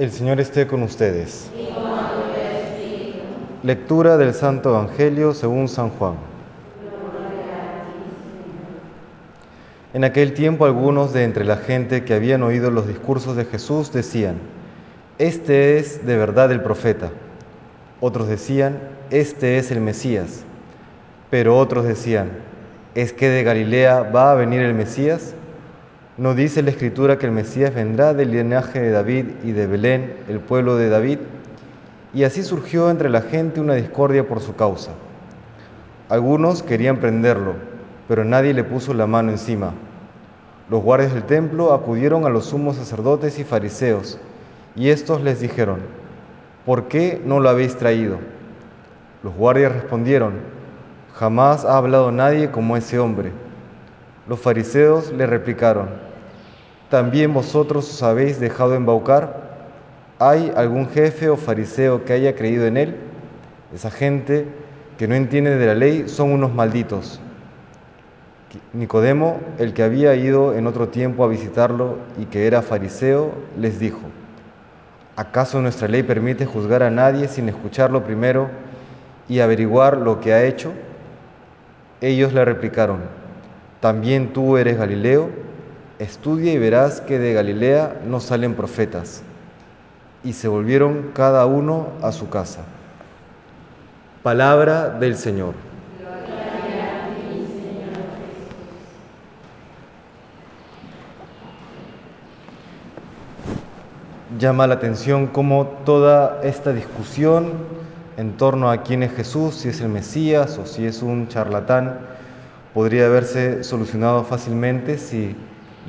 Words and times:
El 0.00 0.10
Señor 0.10 0.40
esté 0.40 0.66
con 0.66 0.82
ustedes. 0.82 1.50
Lectura 3.62 4.16
del 4.16 4.32
Santo 4.32 4.70
Evangelio 4.70 5.34
según 5.34 5.68
San 5.68 5.90
Juan. 5.90 6.14
En 9.92 10.04
aquel 10.04 10.32
tiempo 10.32 10.64
algunos 10.64 11.12
de 11.12 11.24
entre 11.24 11.44
la 11.44 11.58
gente 11.58 12.02
que 12.04 12.14
habían 12.14 12.42
oído 12.42 12.70
los 12.70 12.88
discursos 12.88 13.36
de 13.36 13.44
Jesús 13.44 13.92
decían, 13.92 14.36
Este 15.18 15.76
es 15.76 16.06
de 16.06 16.16
verdad 16.16 16.50
el 16.50 16.62
profeta. 16.62 17.10
Otros 18.00 18.26
decían, 18.26 18.78
Este 19.10 19.58
es 19.58 19.70
el 19.70 19.82
Mesías. 19.82 20.44
Pero 21.28 21.58
otros 21.58 21.84
decían, 21.84 22.30
¿es 22.94 23.12
que 23.12 23.28
de 23.28 23.42
Galilea 23.42 24.00
va 24.04 24.32
a 24.32 24.34
venir 24.34 24.62
el 24.62 24.72
Mesías? 24.72 25.34
¿No 26.20 26.34
dice 26.34 26.60
la 26.62 26.68
Escritura 26.68 27.16
que 27.16 27.24
el 27.24 27.32
Mesías 27.32 27.74
vendrá 27.74 28.12
del 28.12 28.32
linaje 28.32 28.78
de 28.78 28.90
David 28.90 29.24
y 29.42 29.52
de 29.52 29.66
Belén, 29.66 30.16
el 30.28 30.38
pueblo 30.38 30.76
de 30.76 30.90
David? 30.90 31.18
Y 32.12 32.24
así 32.24 32.42
surgió 32.42 32.90
entre 32.90 33.08
la 33.08 33.22
gente 33.22 33.58
una 33.58 33.72
discordia 33.72 34.28
por 34.28 34.40
su 34.40 34.54
causa. 34.54 34.90
Algunos 36.10 36.62
querían 36.62 36.98
prenderlo, 36.98 37.54
pero 38.06 38.22
nadie 38.22 38.52
le 38.52 38.64
puso 38.64 38.92
la 38.92 39.06
mano 39.06 39.30
encima. 39.30 39.72
Los 40.68 40.82
guardias 40.82 41.14
del 41.14 41.22
templo 41.22 41.72
acudieron 41.72 42.26
a 42.26 42.28
los 42.28 42.44
sumos 42.44 42.76
sacerdotes 42.76 43.38
y 43.38 43.44
fariseos, 43.44 44.18
y 44.76 44.90
estos 44.90 45.22
les 45.22 45.40
dijeron, 45.40 45.78
¿por 46.66 46.88
qué 46.88 47.18
no 47.24 47.40
lo 47.40 47.48
habéis 47.48 47.76
traído? 47.76 48.18
Los 49.22 49.34
guardias 49.36 49.72
respondieron, 49.72 50.34
jamás 51.14 51.64
ha 51.64 51.78
hablado 51.78 52.12
nadie 52.12 52.50
como 52.50 52.76
ese 52.76 52.98
hombre. 52.98 53.32
Los 54.28 54.38
fariseos 54.38 55.12
le 55.12 55.26
replicaron, 55.26 56.09
¿También 56.90 57.32
vosotros 57.32 57.88
os 57.88 58.02
habéis 58.02 58.40
dejado 58.40 58.74
embaucar? 58.74 59.48
¿Hay 60.18 60.52
algún 60.56 60.88
jefe 60.88 61.28
o 61.28 61.36
fariseo 61.36 62.04
que 62.04 62.12
haya 62.12 62.34
creído 62.34 62.66
en 62.66 62.76
él? 62.76 62.96
Esa 63.72 63.92
gente 63.92 64.48
que 64.98 65.06
no 65.06 65.14
entiende 65.14 65.56
de 65.56 65.66
la 65.66 65.76
ley 65.76 66.08
son 66.08 66.32
unos 66.32 66.52
malditos. 66.52 67.20
Nicodemo, 68.72 69.38
el 69.58 69.72
que 69.72 69.84
había 69.84 70.16
ido 70.16 70.56
en 70.56 70.66
otro 70.66 70.88
tiempo 70.88 71.22
a 71.22 71.28
visitarlo 71.28 71.98
y 72.18 72.24
que 72.24 72.48
era 72.48 72.60
fariseo, 72.60 73.30
les 73.56 73.78
dijo, 73.78 74.00
¿acaso 75.14 75.62
nuestra 75.62 75.86
ley 75.86 76.02
permite 76.02 76.44
juzgar 76.44 76.82
a 76.82 76.90
nadie 76.90 77.28
sin 77.28 77.48
escucharlo 77.48 78.02
primero 78.02 78.50
y 79.28 79.38
averiguar 79.38 79.96
lo 79.96 80.20
que 80.20 80.32
ha 80.32 80.42
hecho? 80.42 80.72
Ellos 82.00 82.32
le 82.32 82.44
replicaron, 82.44 82.98
¿también 83.78 84.32
tú 84.32 84.56
eres 84.56 84.76
Galileo? 84.76 85.49
Estudia 86.00 86.52
y 86.52 86.58
verás 86.58 87.02
que 87.02 87.18
de 87.18 87.34
Galilea 87.34 88.00
no 88.06 88.20
salen 88.20 88.54
profetas. 88.54 89.22
Y 90.24 90.32
se 90.32 90.48
volvieron 90.48 91.12
cada 91.14 91.46
uno 91.46 91.88
a 92.02 92.10
su 92.10 92.28
casa. 92.28 92.62
Palabra 94.22 94.88
del 94.88 95.16
Señor. 95.16 95.54
Llama 104.38 104.66
la 104.66 104.74
atención 104.74 105.26
cómo 105.26 105.66
toda 105.84 106.40
esta 106.42 106.72
discusión 106.72 107.52
en 108.16 108.36
torno 108.36 108.70
a 108.70 108.82
quién 108.82 109.02
es 109.02 109.12
Jesús, 109.12 109.54
si 109.54 109.68
es 109.68 109.80
el 109.82 109.88
Mesías 109.88 110.56
o 110.58 110.66
si 110.66 110.86
es 110.86 111.02
un 111.02 111.28
charlatán, 111.28 111.98
podría 112.72 113.06
haberse 113.06 113.64
solucionado 113.64 114.24
fácilmente 114.24 114.96
si 114.96 115.36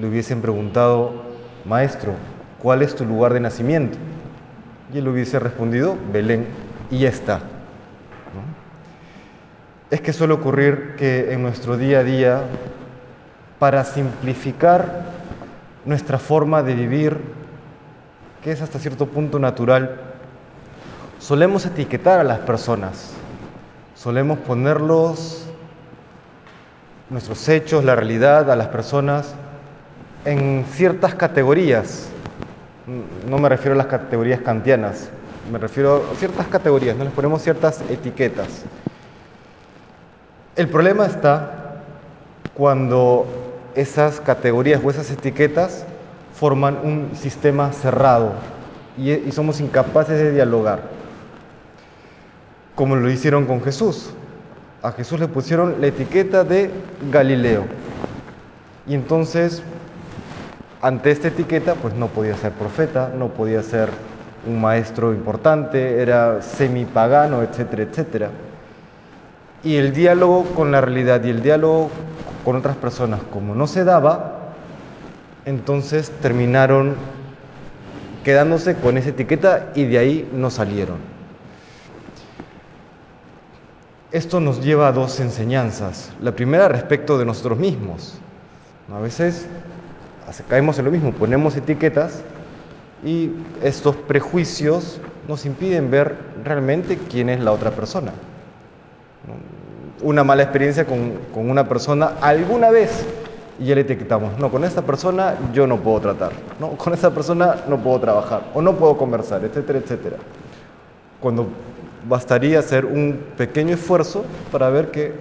le 0.01 0.07
hubiesen 0.07 0.41
preguntado, 0.41 1.11
maestro, 1.63 2.15
¿cuál 2.59 2.81
es 2.81 2.95
tu 2.95 3.05
lugar 3.05 3.33
de 3.33 3.39
nacimiento? 3.39 3.99
Y 4.91 4.97
él 4.97 5.07
hubiese 5.07 5.37
respondido, 5.37 5.95
Belén, 6.11 6.47
y 6.89 6.99
ya 6.99 7.09
está. 7.09 7.41
Es 9.91 10.01
que 10.01 10.11
suele 10.11 10.33
ocurrir 10.33 10.95
que 10.97 11.33
en 11.33 11.43
nuestro 11.43 11.77
día 11.77 11.99
a 11.99 12.03
día, 12.03 12.41
para 13.59 13.83
simplificar 13.83 15.03
nuestra 15.85 16.17
forma 16.17 16.63
de 16.63 16.73
vivir, 16.73 17.19
que 18.43 18.53
es 18.53 18.61
hasta 18.63 18.79
cierto 18.79 19.05
punto 19.05 19.37
natural, 19.37 19.99
solemos 21.19 21.67
etiquetar 21.67 22.19
a 22.19 22.23
las 22.23 22.39
personas, 22.39 23.13
solemos 23.93 24.39
ponerlos, 24.39 25.45
nuestros 27.11 27.47
hechos, 27.49 27.85
la 27.85 27.95
realidad, 27.95 28.49
a 28.49 28.55
las 28.55 28.69
personas 28.69 29.35
en 30.25 30.65
ciertas 30.71 31.15
categorías. 31.15 32.09
No 33.27 33.37
me 33.37 33.49
refiero 33.49 33.73
a 33.73 33.77
las 33.77 33.87
categorías 33.87 34.41
kantianas, 34.41 35.09
me 35.51 35.57
refiero 35.59 36.09
a 36.11 36.15
ciertas 36.15 36.47
categorías, 36.47 36.97
no 36.97 37.03
les 37.03 37.13
ponemos 37.13 37.41
ciertas 37.41 37.83
etiquetas. 37.89 38.63
El 40.55 40.67
problema 40.67 41.05
está 41.05 41.83
cuando 42.53 43.25
esas 43.75 44.19
categorías 44.19 44.81
o 44.83 44.89
esas 44.89 45.09
etiquetas 45.11 45.85
forman 46.33 46.79
un 46.83 47.15
sistema 47.15 47.71
cerrado 47.71 48.33
y, 48.97 49.11
y 49.11 49.31
somos 49.31 49.61
incapaces 49.61 50.19
de 50.19 50.31
dialogar, 50.31 50.81
como 52.75 52.95
lo 52.95 53.09
hicieron 53.09 53.45
con 53.45 53.61
Jesús. 53.61 54.11
A 54.83 54.91
Jesús 54.91 55.19
le 55.19 55.27
pusieron 55.27 55.79
la 55.79 55.87
etiqueta 55.87 56.43
de 56.43 56.71
Galileo. 57.11 57.65
Y 58.87 58.95
entonces 58.95 59.63
ante 60.81 61.11
esta 61.11 61.27
etiqueta, 61.27 61.75
pues 61.75 61.93
no 61.93 62.07
podía 62.07 62.35
ser 62.35 62.53
profeta, 62.53 63.11
no 63.15 63.29
podía 63.29 63.61
ser 63.61 63.89
un 64.47 64.59
maestro 64.59 65.13
importante, 65.13 66.01
era 66.01 66.41
semipagano, 66.41 67.43
etcétera, 67.43 67.83
etcétera. 67.83 68.29
Y 69.63 69.75
el 69.75 69.93
diálogo 69.93 70.45
con 70.55 70.71
la 70.71 70.81
realidad 70.81 71.23
y 71.23 71.29
el 71.29 71.43
diálogo 71.43 71.91
con 72.43 72.55
otras 72.55 72.75
personas, 72.77 73.21
como 73.31 73.53
no 73.53 73.67
se 73.67 73.83
daba, 73.83 74.53
entonces 75.45 76.11
terminaron 76.21 76.95
quedándose 78.23 78.75
con 78.75 78.97
esa 78.97 79.09
etiqueta 79.09 79.71
y 79.75 79.85
de 79.85 79.99
ahí 79.99 80.29
no 80.33 80.49
salieron. 80.49 80.97
Esto 84.11 84.39
nos 84.39 84.63
lleva 84.63 84.87
a 84.87 84.91
dos 84.91 85.19
enseñanzas. 85.19 86.11
La 86.21 86.33
primera 86.33 86.67
respecto 86.67 87.17
de 87.17 87.25
nosotros 87.25 87.57
mismos. 87.59 88.19
A 88.93 88.99
veces 88.99 89.47
caemos 90.47 90.77
en 90.79 90.85
lo 90.85 90.91
mismo, 90.91 91.11
ponemos 91.11 91.55
etiquetas 91.55 92.21
y 93.03 93.31
estos 93.61 93.95
prejuicios 93.95 94.99
nos 95.27 95.45
impiden 95.45 95.91
ver 95.91 96.15
realmente 96.43 96.97
quién 97.09 97.29
es 97.29 97.39
la 97.39 97.51
otra 97.51 97.71
persona. 97.71 98.11
Una 100.01 100.23
mala 100.23 100.43
experiencia 100.43 100.85
con, 100.85 101.13
con 101.33 101.49
una 101.49 101.67
persona 101.67 102.13
alguna 102.21 102.71
vez 102.71 103.05
y 103.59 103.65
ya 103.65 103.75
le 103.75 103.81
etiquetamos, 103.81 104.39
no, 104.39 104.49
con 104.49 104.63
esta 104.63 104.81
persona 104.81 105.35
yo 105.53 105.67
no 105.67 105.77
puedo 105.77 105.99
tratar, 105.99 106.31
no, 106.59 106.69
con 106.71 106.93
esta 106.93 107.11
persona 107.11 107.57
no 107.67 107.77
puedo 107.77 107.99
trabajar 107.99 108.43
o 108.55 108.61
no 108.61 108.75
puedo 108.75 108.97
conversar, 108.97 109.43
etcétera, 109.43 109.79
etcétera. 109.79 110.17
Cuando 111.19 111.47
bastaría 112.09 112.57
hacer 112.57 112.85
un 112.85 113.19
pequeño 113.37 113.75
esfuerzo 113.75 114.25
para 114.51 114.69
ver 114.69 114.89
que 114.89 115.13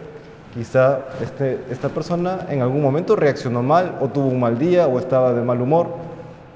Quizá 0.55 1.01
este, 1.23 1.65
esta 1.71 1.89
persona 1.89 2.47
en 2.49 2.61
algún 2.61 2.83
momento 2.83 3.15
reaccionó 3.15 3.63
mal 3.63 3.99
o 4.01 4.09
tuvo 4.09 4.27
un 4.27 4.41
mal 4.41 4.59
día 4.59 4.89
o 4.89 4.99
estaba 4.99 5.33
de 5.33 5.43
mal 5.43 5.61
humor, 5.61 5.95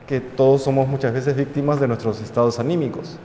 que 0.07 0.21
todos 0.21 0.63
somos 0.63 0.89
muchas 0.89 1.13
veces 1.13 1.37
víctimas 1.37 1.79
de 1.79 1.87
nuestros 1.87 2.21
estados 2.21 2.59
anímicos. 2.59 3.19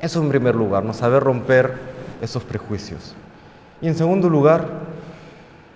Eso 0.00 0.20
en 0.20 0.28
primer 0.28 0.56
lugar, 0.56 0.84
no 0.84 0.92
saber 0.92 1.22
romper 1.22 1.74
esos 2.20 2.42
prejuicios. 2.42 3.14
Y 3.80 3.86
en 3.86 3.94
segundo 3.94 4.28
lugar, 4.28 4.66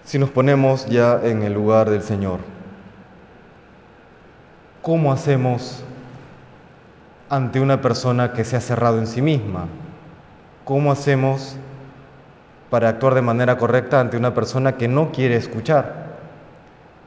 si 0.04 0.18
nos 0.18 0.30
ponemos 0.30 0.86
ya 0.86 1.20
en 1.22 1.42
el 1.42 1.54
lugar 1.54 1.88
del 1.88 2.02
Señor, 2.02 2.40
¿cómo 4.82 5.12
hacemos 5.12 5.84
ante 7.28 7.60
una 7.60 7.80
persona 7.80 8.32
que 8.32 8.44
se 8.44 8.56
ha 8.56 8.60
cerrado 8.60 8.98
en 8.98 9.06
sí 9.06 9.22
misma? 9.22 9.66
¿Cómo 10.64 10.90
hacemos 10.90 11.56
para 12.70 12.88
actuar 12.88 13.14
de 13.14 13.22
manera 13.22 13.58
correcta 13.58 14.00
ante 14.00 14.16
una 14.16 14.34
persona 14.34 14.76
que 14.76 14.88
no 14.88 15.12
quiere 15.12 15.36
escuchar. 15.36 16.06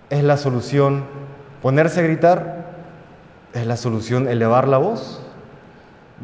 ¿Es 0.10 0.24
la 0.24 0.38
solución 0.38 1.04
ponerse 1.62 2.00
a 2.00 2.04
gritar? 2.04 2.66
¿Es 3.54 3.68
la 3.68 3.78
solución 3.78 4.28
elevar 4.28 4.68
la 4.68 4.78
voz? 4.78 5.22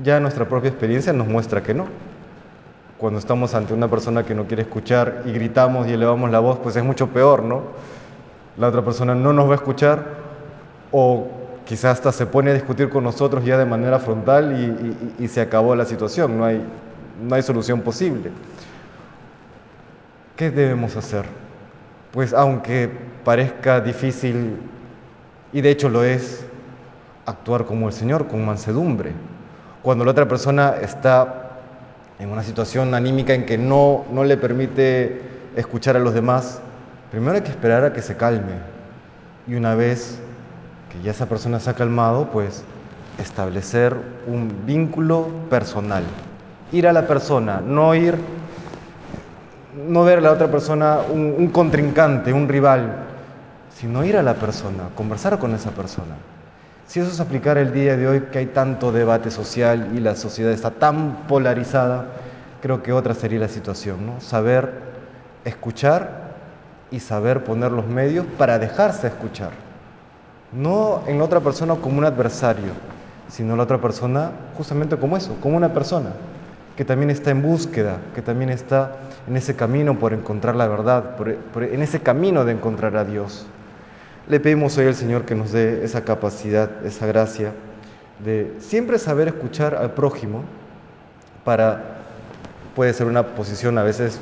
Ya 0.03 0.19
nuestra 0.19 0.47
propia 0.47 0.69
experiencia 0.69 1.13
nos 1.13 1.27
muestra 1.27 1.63
que 1.63 1.73
no. 1.73 1.87
Cuando 2.97 3.19
estamos 3.19 3.53
ante 3.53 3.73
una 3.73 3.89
persona 3.89 4.23
que 4.23 4.33
no 4.33 4.45
quiere 4.45 4.63
escuchar 4.63 5.23
y 5.25 5.31
gritamos 5.31 5.87
y 5.87 5.93
elevamos 5.93 6.31
la 6.31 6.39
voz, 6.39 6.59
pues 6.59 6.75
es 6.75 6.83
mucho 6.83 7.07
peor, 7.09 7.43
¿no? 7.43 7.63
La 8.57 8.67
otra 8.67 8.83
persona 8.83 9.15
no 9.15 9.33
nos 9.33 9.47
va 9.47 9.53
a 9.53 9.55
escuchar 9.55 10.03
o 10.91 11.27
quizás 11.65 11.97
hasta 11.97 12.11
se 12.11 12.25
pone 12.25 12.51
a 12.51 12.53
discutir 12.53 12.89
con 12.89 13.03
nosotros 13.03 13.43
ya 13.43 13.57
de 13.57 13.65
manera 13.65 13.99
frontal 13.99 14.95
y, 15.19 15.27
se 15.27 15.41
acabó 15.41 15.75
la 15.75 15.85
situación, 15.85 16.37
no 16.37 16.45
hay, 16.45 16.61
no 17.21 17.35
hay 17.35 17.41
solución 17.41 17.81
posible. 17.81 18.31
¿Qué 20.35 20.51
debemos 20.51 20.97
hacer? 20.97 21.23
Pues 22.11 22.33
aunque 22.33 22.89
parezca 23.23 23.79
difícil, 23.79 24.57
y 25.53 25.61
de 25.61 25.69
hecho 25.69 25.87
lo 25.87 26.03
es, 26.03 26.45
actuar 27.25 27.63
como 27.63 27.87
el 27.87 27.93
Señor, 27.93 28.27
con 28.27 28.45
mansedumbre. 28.45 29.13
Cuando 29.81 30.03
la 30.03 30.11
otra 30.11 30.27
persona 30.27 30.75
está 30.81 31.51
en 32.19 32.29
una 32.29 32.43
situación 32.43 32.93
anímica 32.93 33.33
en 33.33 33.45
que 33.45 33.57
no, 33.57 34.03
no 34.11 34.25
le 34.25 34.35
permite 34.35 35.21
escuchar 35.55 35.95
a 35.95 35.99
los 35.99 36.13
demás, 36.13 36.59
primero 37.11 37.35
hay 37.35 37.41
que 37.41 37.51
esperar 37.51 37.85
a 37.85 37.93
que 37.93 38.01
se 38.01 38.17
calme. 38.17 38.59
Y 39.47 39.55
una 39.55 39.73
vez 39.73 40.19
que 40.91 41.01
ya 41.01 41.11
esa 41.11 41.29
persona 41.29 41.61
se 41.61 41.69
ha 41.69 41.75
calmado, 41.75 42.29
pues 42.31 42.65
establecer 43.19 43.95
un 44.27 44.65
vínculo 44.65 45.29
personal. 45.49 46.03
Ir 46.73 46.89
a 46.89 46.93
la 46.93 47.07
persona, 47.07 47.61
no 47.65 47.95
ir, 47.95 48.17
no 49.75 50.03
ver 50.03 50.19
a 50.19 50.21
la 50.21 50.31
otra 50.31 50.49
persona 50.49 50.99
un, 51.11 51.47
contrincante, 51.47 52.31
un 52.31 52.47
rival, 52.47 52.93
sino 53.75 54.05
ir 54.05 54.17
a 54.17 54.23
la 54.23 54.35
persona, 54.35 54.89
conversar 54.95 55.37
con 55.37 55.53
esa 55.53 55.71
persona. 55.71 56.15
Si 56.87 56.99
eso 56.99 57.11
es 57.11 57.19
aplicar 57.19 57.57
el 57.57 57.73
día 57.73 57.97
de 57.97 58.07
hoy, 58.07 58.21
que 58.31 58.39
hay 58.39 58.45
tanto 58.47 58.91
debate 58.91 59.31
social 59.31 59.91
y 59.95 59.99
la 59.99 60.15
sociedad 60.15 60.51
está 60.51 60.71
tan 60.71 61.27
polarizada, 61.27 62.05
creo 62.61 62.83
que 62.83 62.93
otra 62.93 63.13
sería 63.13 63.39
la 63.39 63.47
situación, 63.47 64.05
¿no? 64.05 64.21
Saber 64.21 64.71
escuchar 65.43 66.25
y 66.91 66.99
saber 66.99 67.43
poner 67.43 67.71
los 67.71 67.87
medios 67.87 68.25
para 68.37 68.59
dejarse 68.59 69.07
escuchar. 69.07 69.51
No 70.53 71.01
en 71.07 71.17
la 71.17 71.25
otra 71.25 71.41
persona 71.41 71.75
como 71.75 71.97
un 71.97 72.05
adversario, 72.05 72.71
sino 73.27 73.55
la 73.55 73.63
otra 73.63 73.79
persona 73.79 74.31
justamente 74.55 74.95
como 74.95 75.17
eso, 75.17 75.35
como 75.41 75.57
una 75.57 75.73
persona 75.73 76.11
que 76.75 76.83
también 76.83 77.09
está 77.09 77.31
en 77.31 77.41
búsqueda, 77.41 77.99
que 78.13 78.21
también 78.21 78.49
está 78.49 78.97
en 79.27 79.37
ese 79.37 79.55
camino 79.55 79.97
por 79.97 80.13
encontrar 80.13 80.55
la 80.55 80.67
verdad, 80.67 81.15
por, 81.15 81.63
en 81.63 81.81
ese 81.81 82.01
camino 82.01 82.43
de 82.43 82.51
encontrar 82.51 82.97
a 82.97 83.05
Dios. 83.05 83.45
Le 84.27 84.39
pedimos 84.39 84.77
hoy 84.77 84.87
al 84.87 84.95
Señor 84.95 85.23
que 85.23 85.35
nos 85.35 85.51
dé 85.51 85.85
esa 85.85 86.03
capacidad, 86.03 86.85
esa 86.85 87.05
gracia 87.05 87.53
de 88.23 88.53
siempre 88.59 88.97
saber 88.99 89.27
escuchar 89.27 89.75
al 89.75 89.91
prójimo 89.91 90.43
para, 91.43 91.81
puede 92.75 92.93
ser 92.93 93.07
una 93.07 93.23
posición 93.23 93.77
a 93.77 93.83
veces 93.83 94.19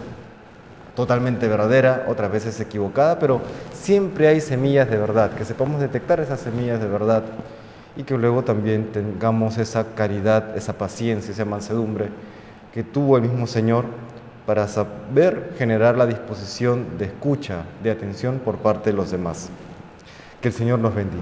totalmente 0.96 1.48
verdadera, 1.48 2.06
otras 2.08 2.32
veces 2.32 2.60
equivocada, 2.60 3.18
pero 3.18 3.42
siempre 3.72 4.28
hay 4.28 4.42
semillas 4.42 4.90
de 4.90 4.98
verdad, 4.98 5.32
que 5.32 5.46
sepamos 5.46 5.82
detectar 5.82 6.20
esas 6.20 6.40
semillas 6.40 6.80
de 6.80 6.88
verdad 6.88 7.24
y 7.96 8.04
que 8.04 8.16
luego 8.16 8.44
también 8.44 8.92
tengamos 8.92 9.58
esa 9.58 9.86
caridad, 9.96 10.56
esa 10.56 10.74
paciencia, 10.74 11.32
esa 11.32 11.46
mansedumbre 11.46 12.10
que 12.74 12.84
tuvo 12.84 13.18
el 13.18 13.24
mismo 13.24 13.46
Señor 13.46 13.86
para 14.46 14.68
saber 14.68 15.54
generar 15.58 15.96
la 15.96 16.08
disposición 16.08 16.98
de 16.98 17.06
escucha, 17.06 17.66
de 17.84 17.92
atención 17.92 18.40
por 18.44 18.58
parte 18.58 18.90
de 18.90 18.98
los 18.98 19.12
demás. 19.12 19.50
Que 20.42 20.48
el 20.48 20.54
Señor 20.54 20.80
nos 20.80 20.96
bendiga. 20.96 21.22